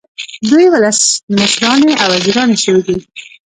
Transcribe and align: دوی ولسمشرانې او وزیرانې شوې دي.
دوی 0.49 0.65
ولسمشرانې 0.73 1.91
او 2.03 2.09
وزیرانې 2.15 2.57
شوې 2.63 2.81
دي. 2.87 2.97